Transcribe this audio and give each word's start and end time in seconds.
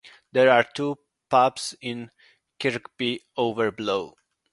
There 0.31 0.49
are 0.49 0.63
two 0.73 0.97
pubs 1.29 1.75
in 1.79 2.09
Kirkby 2.59 3.19
Overblow. 3.37 4.15